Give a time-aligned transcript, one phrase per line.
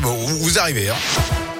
[0.00, 0.90] bon, vous arrivez.
[0.90, 1.51] Hein.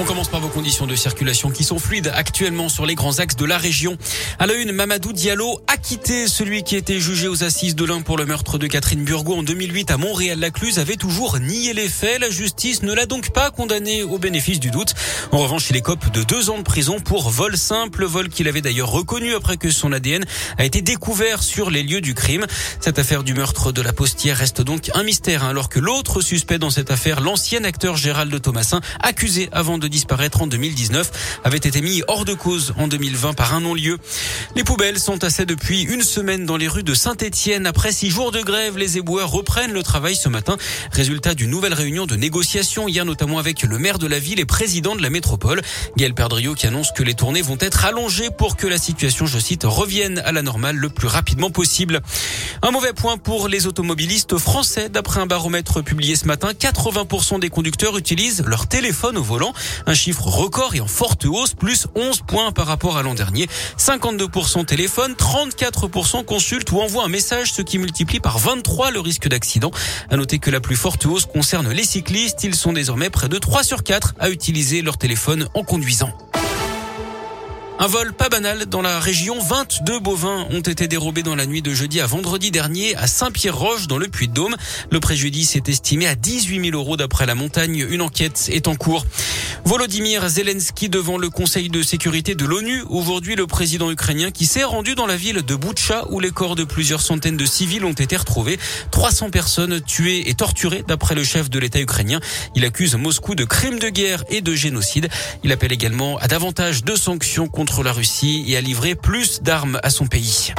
[0.00, 3.34] On commence par vos conditions de circulation qui sont fluides actuellement sur les grands axes
[3.34, 3.98] de la région.
[4.38, 6.28] À la une, Mamadou Diallo acquitté.
[6.28, 9.42] Celui qui était jugé aux assises de l'Ain pour le meurtre de Catherine Burgot en
[9.42, 12.20] 2008 à Montréal-Lacluse avait toujours nié les faits.
[12.20, 14.94] La justice ne l'a donc pas condamné au bénéfice du doute.
[15.32, 18.60] En revanche, il écope de deux ans de prison pour vol simple, vol qu'il avait
[18.60, 20.24] d'ailleurs reconnu après que son ADN
[20.58, 22.46] a été découvert sur les lieux du crime.
[22.78, 26.20] Cette affaire du meurtre de la postière reste donc un mystère, hein, alors que l'autre
[26.20, 31.58] suspect dans cette affaire, l'ancien acteur Gérald Thomasin, accusé avant de disparaître en 2019 avait
[31.58, 33.98] été mis hors de cause en 2020 par un non-lieu.
[34.56, 37.66] Les poubelles sont assez depuis une semaine dans les rues de Saint-Etienne.
[37.66, 40.56] Après six jours de grève, les éboueurs reprennent le travail ce matin.
[40.92, 44.44] Résultat d'une nouvelle réunion de négociation hier notamment avec le maire de la ville et
[44.44, 45.62] président de la métropole.
[45.96, 49.38] Gaël Perdriau qui annonce que les tournées vont être allongées pour que la situation, je
[49.38, 52.00] cite, revienne à la normale le plus rapidement possible.
[52.62, 54.88] Un mauvais point pour les automobilistes français.
[54.88, 59.52] D'après un baromètre publié ce matin, 80% des conducteurs utilisent leur téléphone au volant.
[59.86, 63.48] Un chiffre record et en forte hausse, plus 11 points par rapport à l'an dernier.
[63.78, 69.28] 52% téléphone, 34% consultent ou envoient un message, ce qui multiplie par 23 le risque
[69.28, 69.70] d'accident.
[70.10, 72.44] À noter que la plus forte hausse concerne les cyclistes.
[72.44, 76.12] Ils sont désormais près de 3 sur 4 à utiliser leur téléphone en conduisant.
[77.80, 79.38] Un vol pas banal dans la région.
[79.38, 83.86] 22 bovins ont été dérobés dans la nuit de jeudi à vendredi dernier à Saint-Pierre-Roche
[83.86, 84.56] dans le Puy-de-Dôme.
[84.90, 87.86] Le préjudice est estimé à 18 000 euros d'après la montagne.
[87.88, 89.06] Une enquête est en cours.
[89.64, 92.82] Volodymyr Zelensky devant le Conseil de sécurité de l'ONU.
[92.88, 96.56] Aujourd'hui, le président ukrainien qui s'est rendu dans la ville de Boutcha où les corps
[96.56, 98.58] de plusieurs centaines de civils ont été retrouvés.
[98.90, 102.18] 300 personnes tuées et torturées d'après le chef de l'État ukrainien.
[102.56, 105.08] Il accuse Moscou de crimes de guerre et de génocide.
[105.44, 109.42] Il appelle également à davantage de sanctions contre contre la Russie et a livré plus
[109.42, 110.54] d'armes à son pays.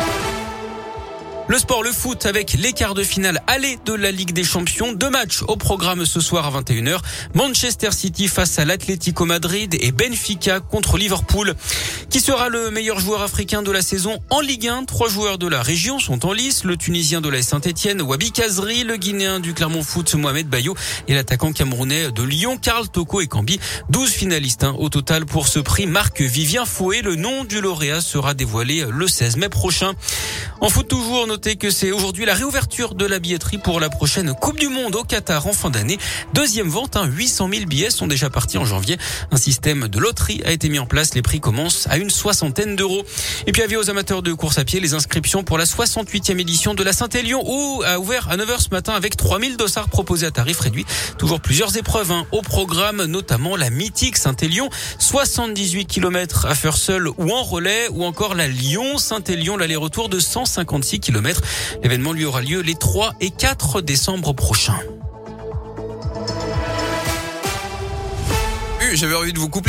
[1.50, 4.94] Le sport, le foot avec les quarts de finale aller de la Ligue des Champions.
[4.94, 7.00] Deux matchs au programme ce soir à 21h.
[7.34, 11.56] Manchester City face à l'Atlético Madrid et Benfica contre Liverpool.
[12.12, 15.48] Qui sera le meilleur joueur africain de la saison en Ligue 1 Trois joueurs de
[15.48, 16.66] la région sont en lice.
[16.66, 20.76] Le Tunisien de la Saint-Etienne, Wabi Kazri, le Guinéen du Clermont Foot, Mohamed Bayo
[21.08, 23.60] et l'attaquant camerounais de Lyon, Karl Toko et Cambi.
[23.90, 25.88] 12 finalistes hein, au total pour ce prix.
[25.88, 29.94] Marc Vivien Fouet, le nom du lauréat sera dévoilé le 16 mai prochain.
[30.62, 34.60] En foot toujours, Que c'est aujourd'hui la réouverture de la billetterie pour la prochaine Coupe
[34.60, 35.98] du Monde au Qatar en fin d'année.
[36.34, 38.98] Deuxième vente, hein, 800 000 billets sont déjà partis en janvier.
[39.32, 41.16] Un système de loterie a été mis en place.
[41.16, 43.04] Les prix commencent à une soixantaine d'euros.
[43.48, 46.74] Et puis avis aux amateurs de course à pied, les inscriptions pour la 68e édition
[46.74, 50.32] de la Saint-Élion où a ouvert à 9h ce matin avec 3000 dossards proposés à
[50.32, 50.86] tarif réduit.
[51.18, 57.08] Toujours plusieurs épreuves hein, au programme, notamment la mythique Saint-Élion, 78 km à faire seul
[57.08, 61.00] ou en relais, ou encore la Lyon-Saint-Élion, l'aller-retour de 156
[61.84, 64.80] L'événement lui aura lieu les 3 et 4 décembre prochains.
[68.94, 69.68] J'avais envie de vous couper.